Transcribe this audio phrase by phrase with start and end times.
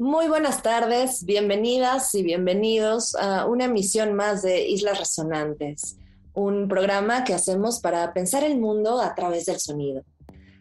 [0.00, 5.98] Muy buenas tardes, bienvenidas y bienvenidos a una emisión más de Islas Resonantes,
[6.32, 10.02] un programa que hacemos para pensar el mundo a través del sonido.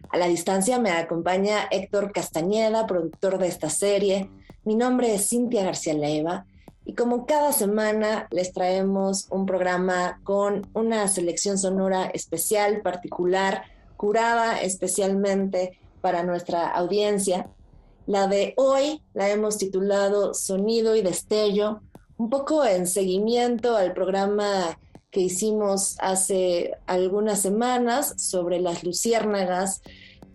[0.09, 4.29] A la distancia me acompaña Héctor Castañeda, productor de esta serie.
[4.65, 6.45] Mi nombre es Cintia García Leiva
[6.83, 13.63] y como cada semana les traemos un programa con una selección sonora especial, particular,
[13.95, 17.47] curada especialmente para nuestra audiencia
[18.09, 21.81] la de hoy la hemos titulado Sonido y Destello,
[22.17, 24.79] un poco en seguimiento al programa
[25.11, 29.83] que hicimos hace algunas semanas sobre las luciérnagas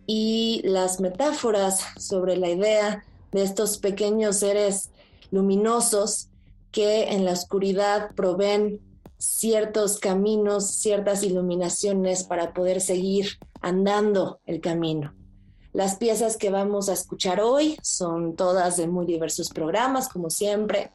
[0.07, 4.91] y las metáforas sobre la idea de estos pequeños seres
[5.33, 6.29] luminosos
[6.71, 8.79] que en la oscuridad proveen
[9.19, 15.13] ciertos caminos, ciertas iluminaciones para poder seguir andando el camino.
[15.75, 20.93] Las piezas que vamos a escuchar hoy son todas de muy diversos programas, como siempre.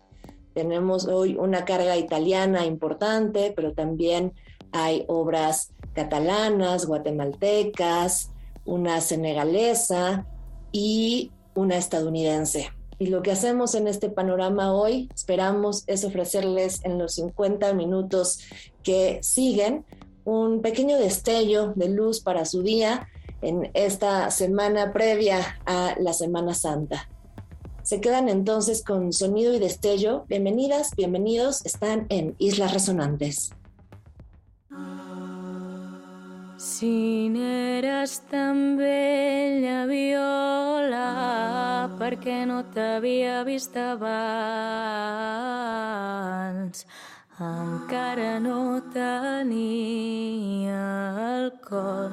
[0.54, 4.32] Tenemos hoy una carga italiana importante, pero también
[4.72, 8.32] hay obras catalanas, guatemaltecas,
[8.64, 10.26] una senegalesa
[10.72, 12.70] y una estadounidense.
[13.00, 18.40] Y lo que hacemos en este panorama hoy, esperamos, es ofrecerles en los 50 minutos
[18.82, 19.84] que siguen
[20.24, 23.10] un pequeño destello de luz para su día
[23.42, 27.08] en esta semana previa a la Semana Santa.
[27.84, 30.26] Se quedan entonces con sonido y destello.
[30.28, 33.52] Bienvenidas, bienvenidos, están en Islas Resonantes.
[36.58, 41.10] Si eres tan bella viola,
[41.98, 44.06] perquè no t'havia vist abans,
[47.40, 50.84] encara no tenia
[51.40, 52.12] el cor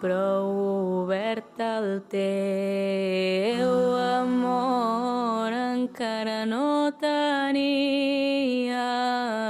[0.00, 8.84] prou obert al teu amor encara no tenia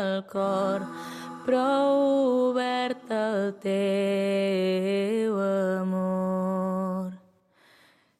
[0.01, 0.81] el cor.
[1.45, 5.37] Prou obert al teu
[5.81, 7.13] amor.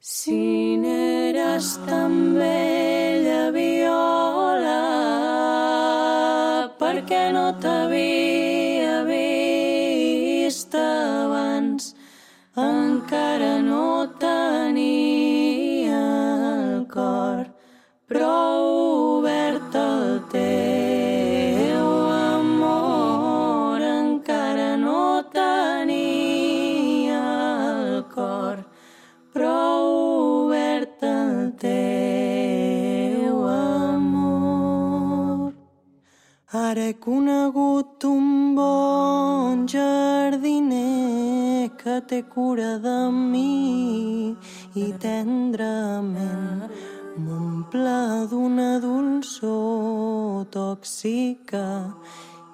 [0.01, 2.35] Si n'eres tan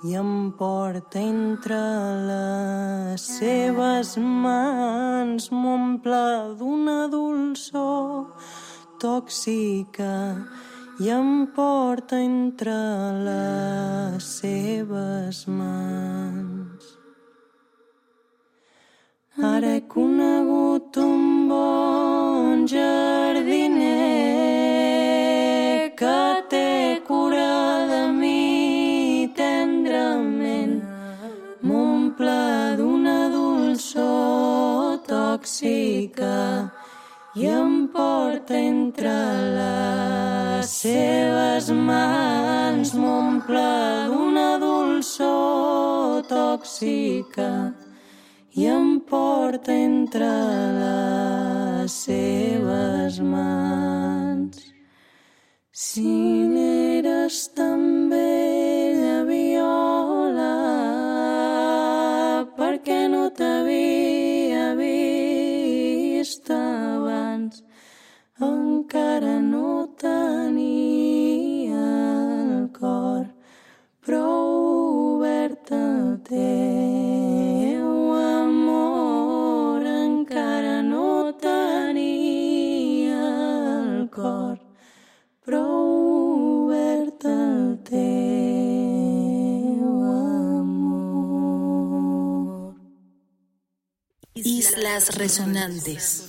[0.05, 1.81] i em porta entre
[2.29, 6.25] les seves mans m'omple
[6.59, 8.27] d'una dolçor
[9.01, 10.13] tòxica
[11.01, 12.77] i em porta entre
[13.27, 16.85] les seves mans.
[19.55, 23.34] Ara he conegut un bon jardiner
[35.45, 36.73] tòxica
[37.37, 39.13] i em porta entre
[39.57, 42.95] les seves mans.
[42.95, 47.75] M'omple d'una dolçor tòxica
[48.57, 50.33] i em porta entre
[50.81, 54.57] les seves mans.
[55.73, 56.09] Si
[56.55, 58.09] n'eres tan
[95.11, 96.24] Resonantes.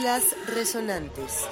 [0.00, 1.44] Islas Resonantes.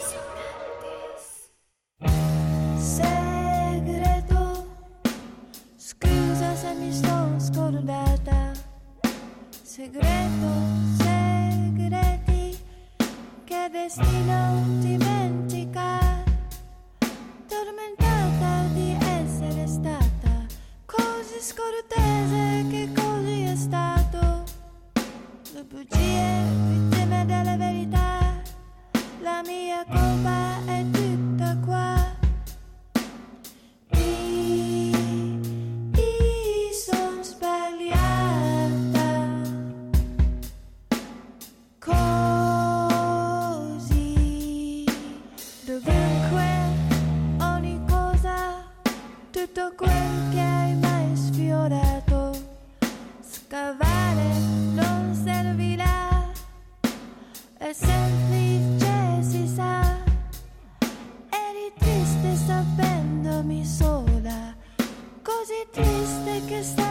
[66.58, 66.87] guess that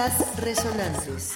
[0.00, 1.34] Ondas resonantes.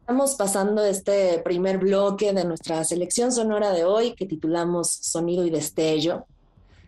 [0.00, 5.50] Estamos pasando este primer bloque de nuestra selección sonora de hoy que titulamos Sonido y
[5.50, 6.26] Destello.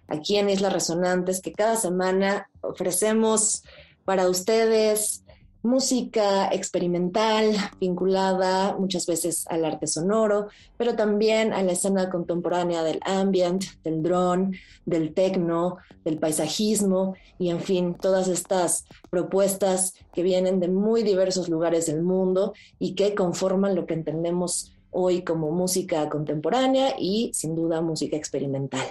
[0.09, 3.63] Aquí en Islas Resonantes que cada semana ofrecemos
[4.05, 5.23] para ustedes
[5.63, 13.01] música experimental vinculada muchas veces al arte sonoro, pero también a la escena contemporánea del
[13.03, 20.61] ambient, del drone, del techno, del paisajismo y en fin, todas estas propuestas que vienen
[20.61, 26.09] de muy diversos lugares del mundo y que conforman lo que entendemos hoy como música
[26.09, 28.87] contemporánea y sin duda música experimental.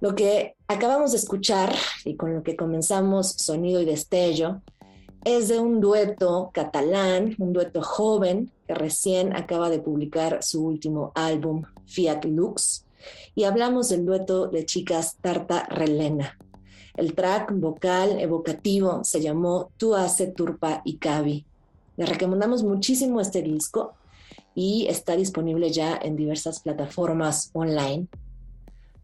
[0.00, 4.62] Lo que acabamos de escuchar y con lo que comenzamos Sonido y Destello
[5.26, 11.10] es de un dueto catalán, un dueto joven que recién acaba de publicar su último
[11.16, 12.84] álbum, Fiat Lux,
[13.34, 16.38] y hablamos del dueto de chicas Tarta Relena.
[16.94, 21.44] El track vocal evocativo se llamó Tú hace turpa y cabi.
[21.96, 23.94] Le recomendamos muchísimo este disco
[24.54, 28.06] y está disponible ya en diversas plataformas online.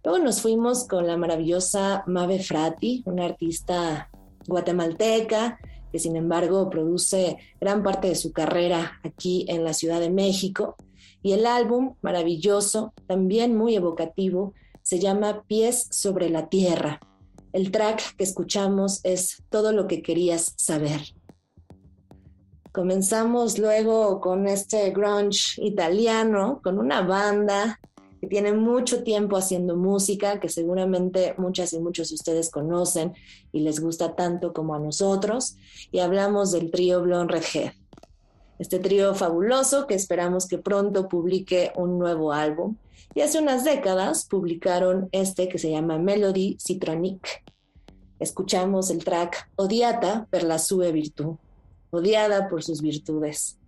[0.05, 4.09] Luego nos fuimos con la maravillosa Mave Frati, una artista
[4.47, 5.59] guatemalteca
[5.93, 10.77] que sin embargo produce gran parte de su carrera aquí en la Ciudad de México.
[11.23, 17.01] Y el álbum, maravilloso, también muy evocativo, se llama Pies sobre la Tierra.
[17.53, 21.03] El track que escuchamos es Todo lo que querías saber.
[22.73, 27.79] Comenzamos luego con este grunge italiano, con una banda
[28.23, 33.15] que tiene mucho tiempo haciendo música, que seguramente muchas y muchos de ustedes conocen
[33.51, 35.57] y les gusta tanto como a nosotros.
[35.91, 37.73] Y hablamos del trío Blonde Redhead.
[38.61, 42.77] Este trío fabuloso que esperamos que pronto publique un nuevo álbum.
[43.13, 47.43] Y hace unas décadas publicaron este que se llama Melody Citronic.
[48.21, 51.39] Escuchamos el track Odiata per la sue virtù,
[51.91, 53.59] odiada por sus virtudes.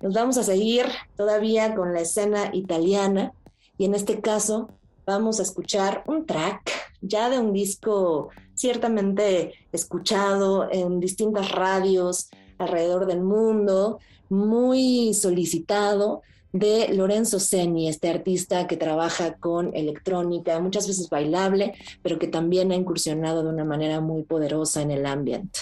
[0.00, 3.32] Nos vamos a seguir todavía con la escena italiana
[3.76, 4.70] y en este caso
[5.04, 6.70] vamos a escuchar un track
[7.02, 13.98] ya de un disco ciertamente escuchado en distintas radios alrededor del mundo,
[14.30, 22.18] muy solicitado de Lorenzo Seni, este artista que trabaja con electrónica, muchas veces bailable, pero
[22.18, 25.60] que también ha incursionado de una manera muy poderosa en el ambiente.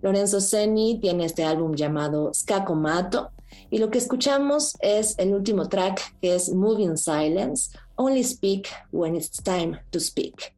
[0.00, 3.30] Lorenzo Seni tiene este álbum llamado Scacomato,
[3.70, 9.16] y lo que escuchamos es el último track que es Moving Silence, Only Speak When
[9.16, 10.54] It's Time to Speak.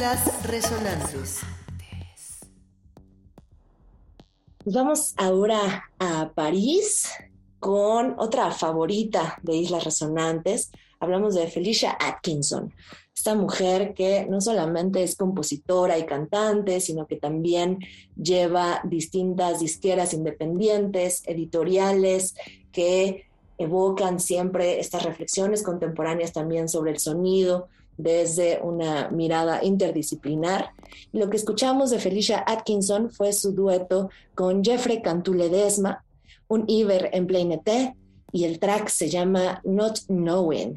[0.00, 1.40] Islas Resonantes.
[4.64, 7.06] Vamos ahora a París
[7.58, 10.70] con otra favorita de Islas Resonantes.
[11.00, 12.72] Hablamos de Felicia Atkinson,
[13.14, 17.80] esta mujer que no solamente es compositora y cantante, sino que también
[18.16, 22.36] lleva distintas disqueras independientes, editoriales,
[22.72, 23.26] que
[23.58, 27.68] evocan siempre estas reflexiones contemporáneas también sobre el sonido
[28.02, 30.70] desde una mirada interdisciplinar.
[31.12, 36.04] Lo que escuchamos de Felicia Atkinson fue su dueto con Jeffrey Cantú Ledesma,
[36.48, 37.94] un Iber en Plainete,
[38.32, 40.76] y el track se llama Not Knowing.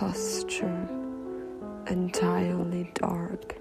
[0.00, 0.88] posture
[1.88, 3.56] entirely dark,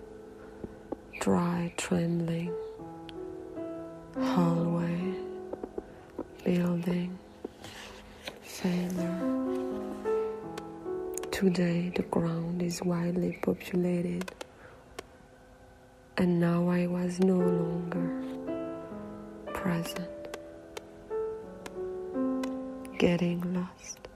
[1.19, 2.54] dry trembling,
[4.15, 5.15] hallway,
[6.45, 7.19] building,
[8.45, 9.19] sailor.
[11.30, 14.32] Today the ground is widely populated,
[16.15, 18.10] and now I was no longer
[19.54, 20.38] present,
[22.97, 24.08] getting lost.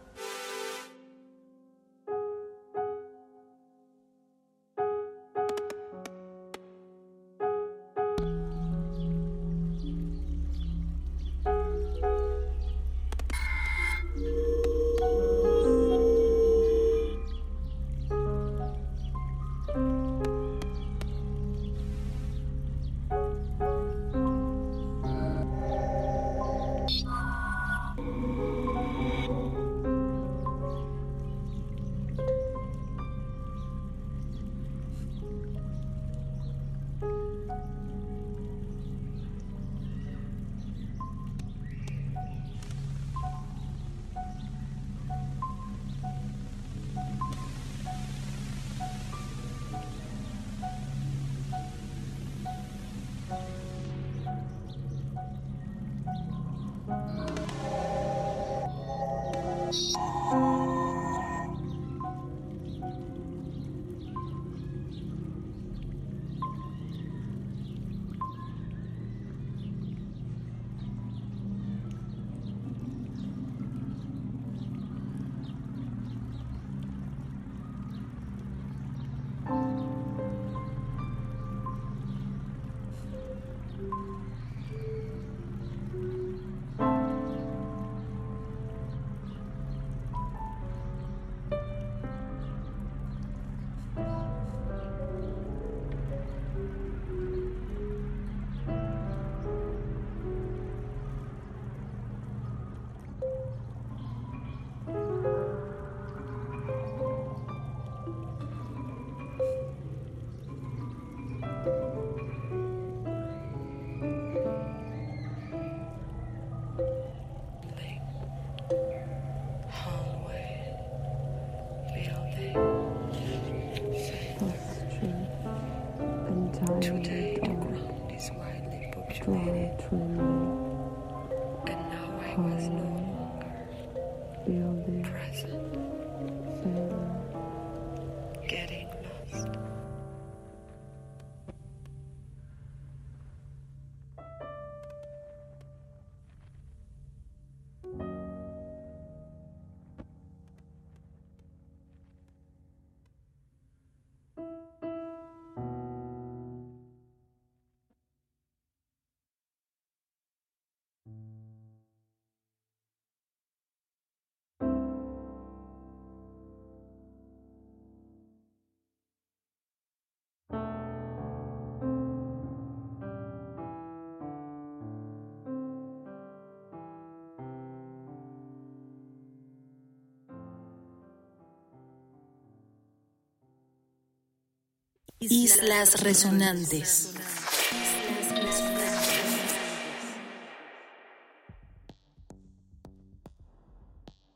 [185.30, 187.14] Islas Resonantes.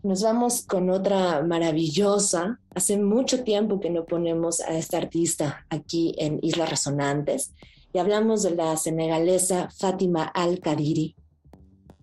[0.03, 2.59] Nos vamos con otra maravillosa.
[2.73, 7.53] Hace mucho tiempo que no ponemos a esta artista aquí en Islas Resonantes
[7.91, 11.15] y hablamos de la senegalesa Fátima Al-Kadiri.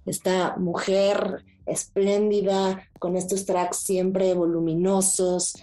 [0.04, 5.54] Esta mujer espléndida con estos tracks siempre voluminosos,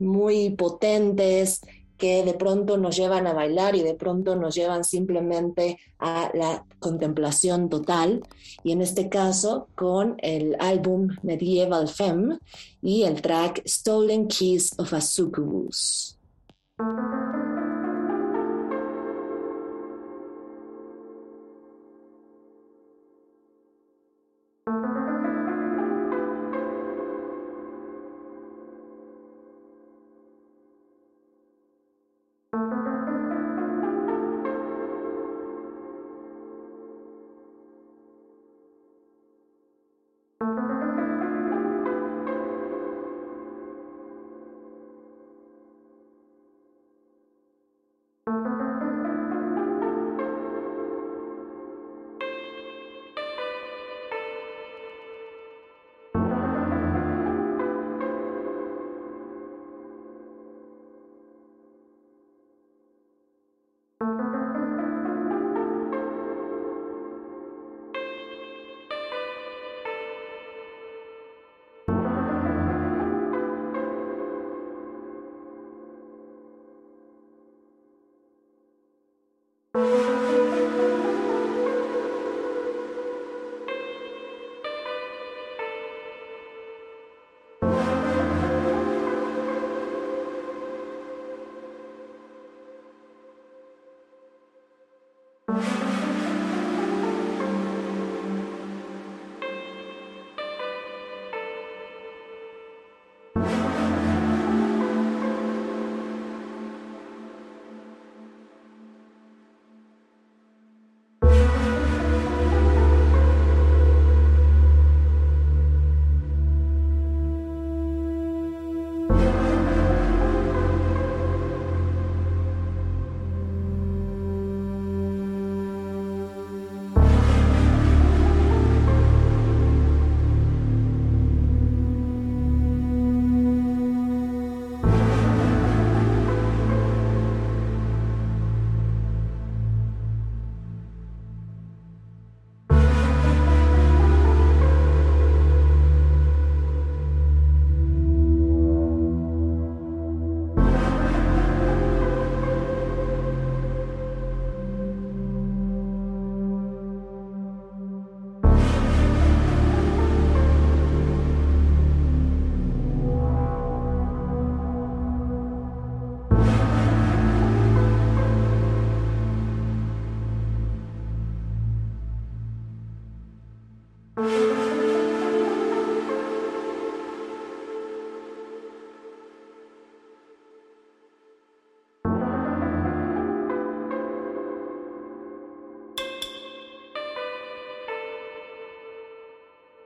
[0.00, 1.60] muy potentes,
[1.96, 6.64] que de pronto nos llevan a bailar y de pronto nos llevan simplemente a la
[6.78, 8.22] contemplación total.
[8.62, 12.38] Y en este caso con el álbum Medieval Femme
[12.82, 16.18] y el track Stolen Keys of a Succubus.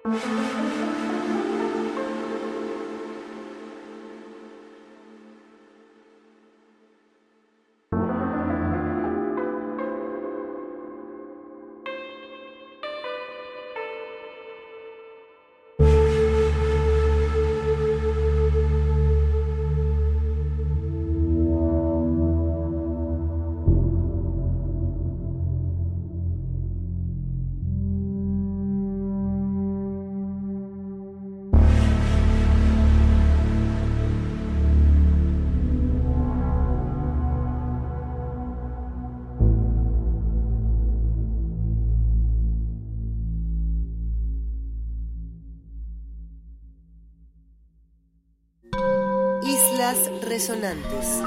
[0.08, 0.67] Música
[49.88, 51.22] Islas Resonantes.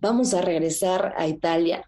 [0.00, 1.84] Vamos a regresar a Italia.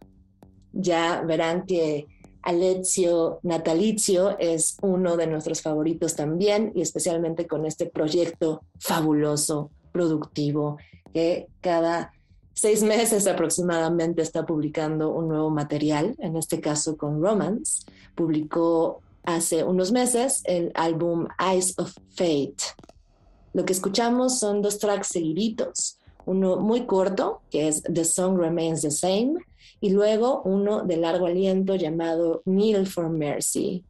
[0.73, 2.09] Ya verán que
[2.43, 10.77] Alezio Natalizio es uno de nuestros favoritos también y especialmente con este proyecto fabuloso, productivo,
[11.15, 12.13] que cada
[12.53, 17.87] seis meses aproximadamente está publicando un nuevo material, en este caso con Romance.
[18.15, 22.57] Publicó hace unos meses el álbum Eyes of Fate.
[23.53, 28.81] Lo que escuchamos son dos tracks seguiditos, uno muy corto, que es The Song Remains
[28.81, 29.35] the Same,
[29.81, 33.85] y luego uno de largo aliento llamado Kneel for Mercy.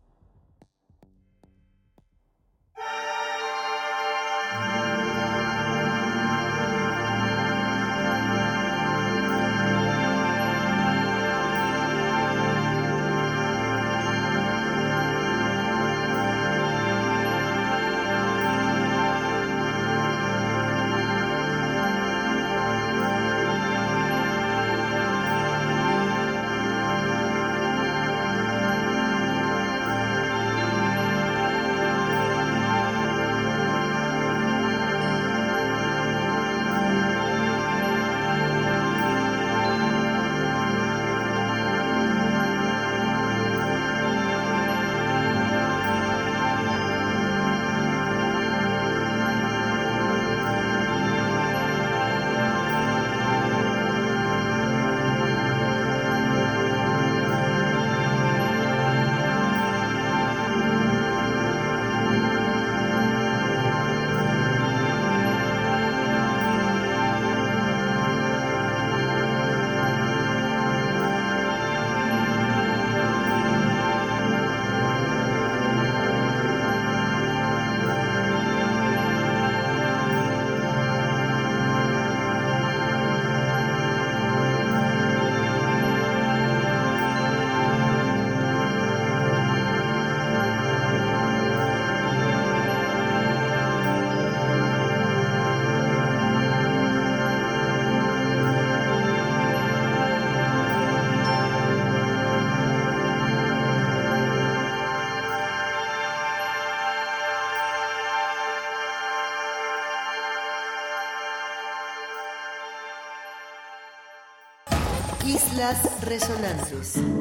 [115.58, 117.17] Islas Resonantes.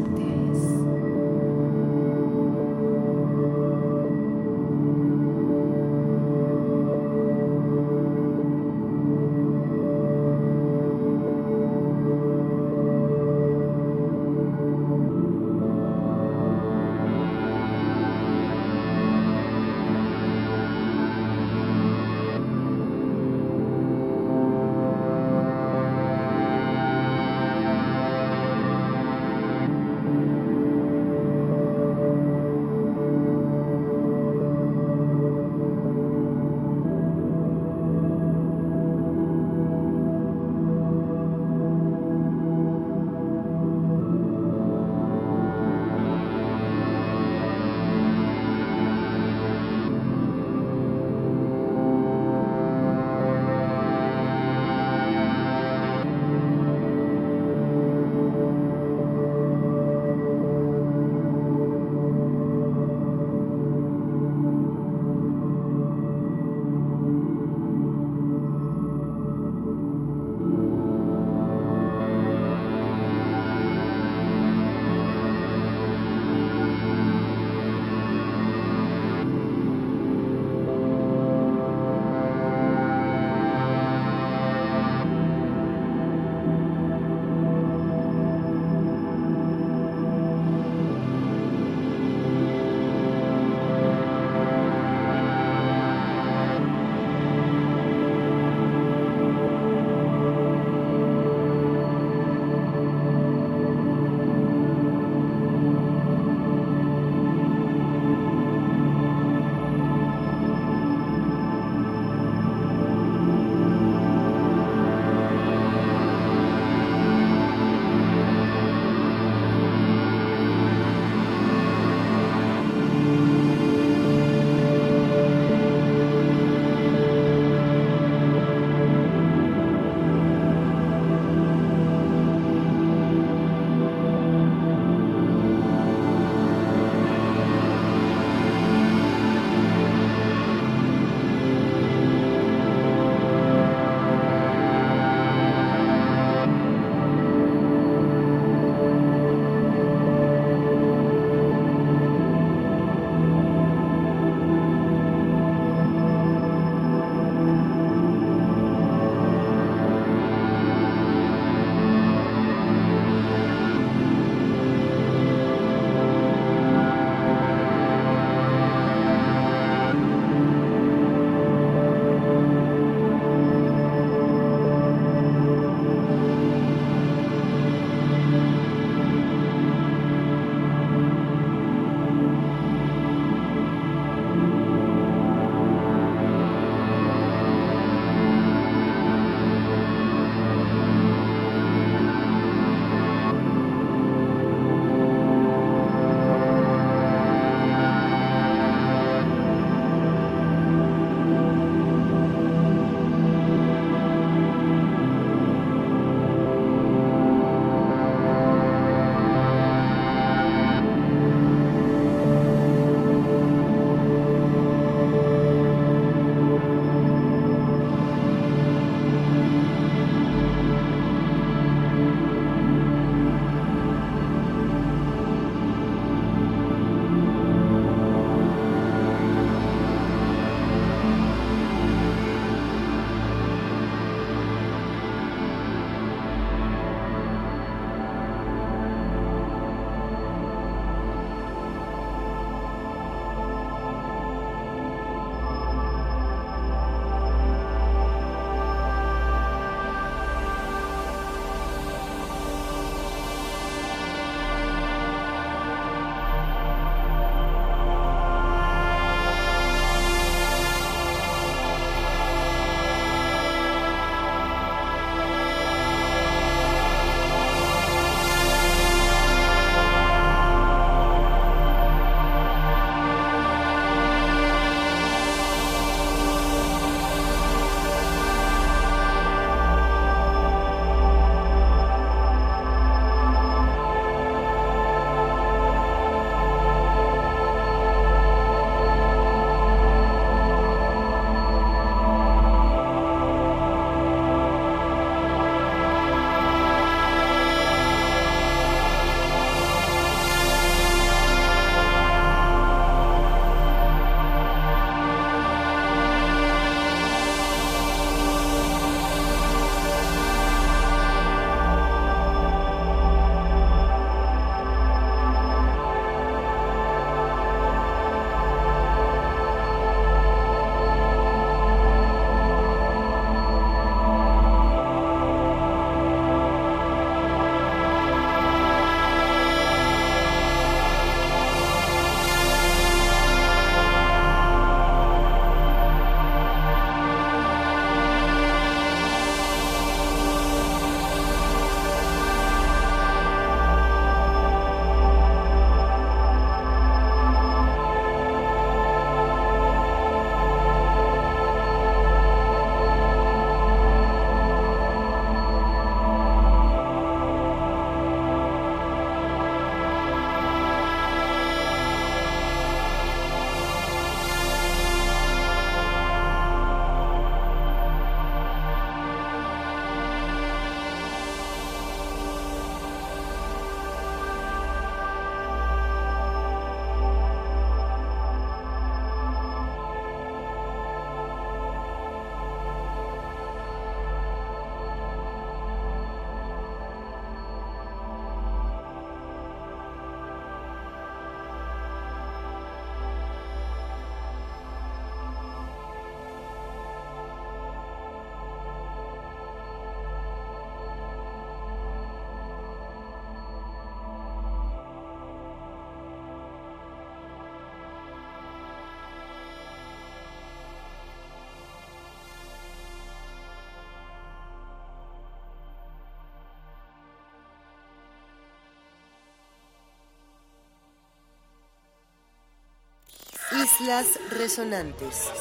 [423.64, 425.32] Islas Resonantes.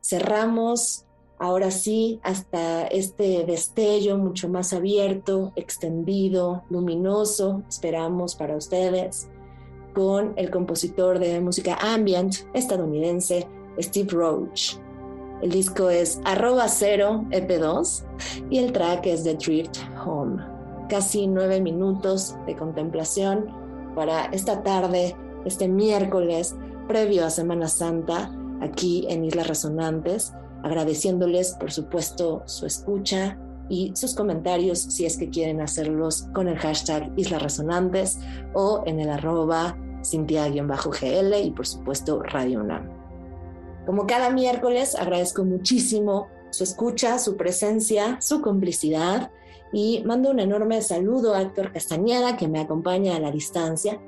[0.00, 1.04] Cerramos
[1.38, 9.28] ahora sí hasta este destello mucho más abierto, extendido, luminoso, esperamos para ustedes,
[9.94, 13.46] con el compositor de música ambient estadounidense
[13.78, 14.76] Steve Roach.
[15.42, 18.04] El disco es arroba cero EP2
[18.48, 20.42] y el track es The Drift Home.
[20.88, 23.63] Casi nueve minutos de contemplación
[23.94, 26.56] para esta tarde, este miércoles,
[26.88, 28.30] previo a Semana Santa,
[28.60, 30.32] aquí en Islas Resonantes,
[30.62, 33.38] agradeciéndoles, por supuesto, su escucha
[33.68, 38.18] y sus comentarios si es que quieren hacerlos con el hashtag Islas Resonantes
[38.52, 42.88] o en el arroba Cintia-GL y por supuesto Radio UNAM.
[43.86, 49.30] Como cada miércoles, agradezco muchísimo su escucha, su presencia, su complicidad
[49.74, 54.00] y mando un enorme saludo a Héctor Castañeda que me acompaña a la distancia.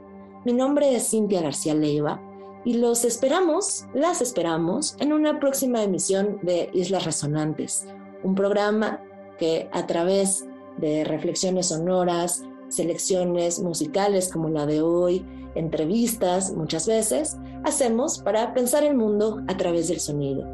[0.45, 2.23] Mi nombre es Cintia García Leiva
[2.65, 7.85] y los esperamos, las esperamos en una próxima emisión de Islas Resonantes,
[8.23, 9.03] un programa
[9.39, 10.47] que a través
[10.79, 18.85] de reflexiones sonoras, selecciones musicales como la de hoy, entrevistas muchas veces, hacemos para pensar
[18.85, 20.47] el mundo a través del sonido.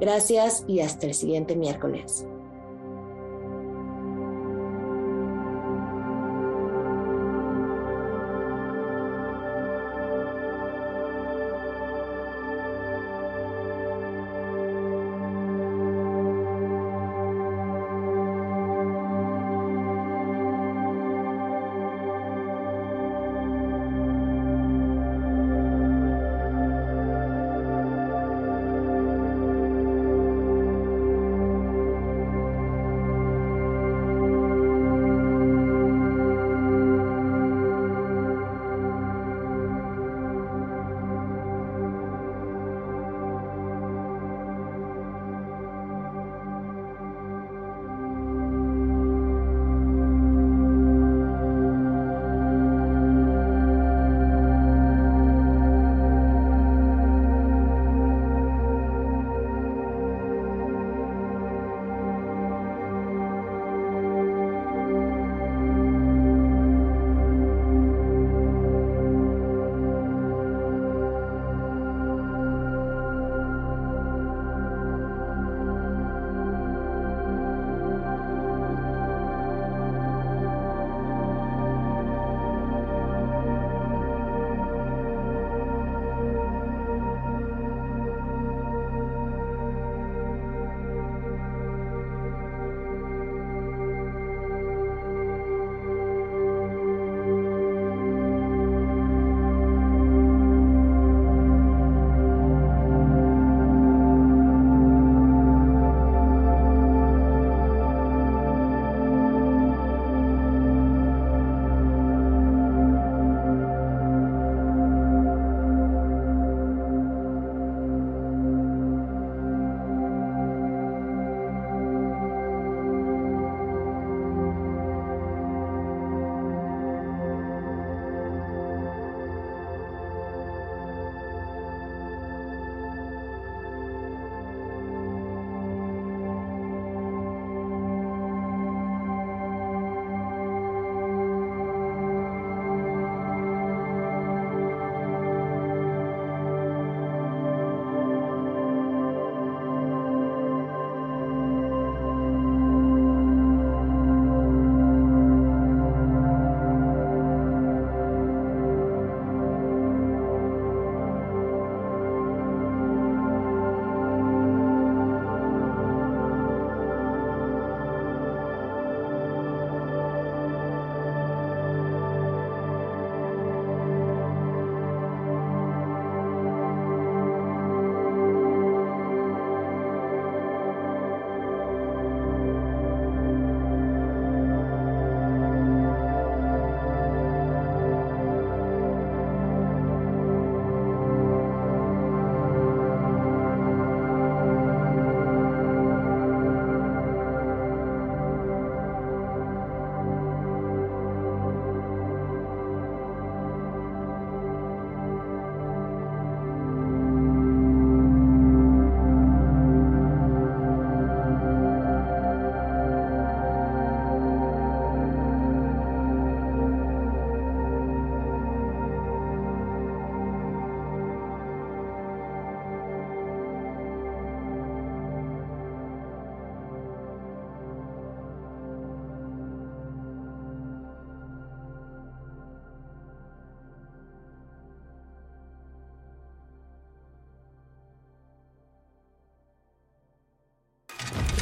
[0.00, 2.24] Gracias y hasta el siguiente miércoles.